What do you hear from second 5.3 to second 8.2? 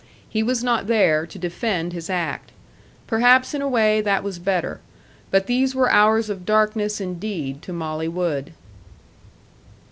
these were hours of darkness indeed to Molly